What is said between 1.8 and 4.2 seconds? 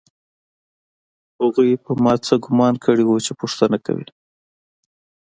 په ما څه ګومان کړی و چې پوښتنه کوي